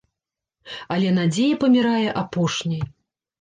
Але 0.95 1.11
надзея 1.17 1.59
памірае 1.65 2.09
апошняй. 2.23 2.83